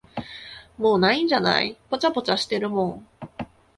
[0.79, 3.07] もう無いんじゃない、ぽちゃぽちゃしてるもん。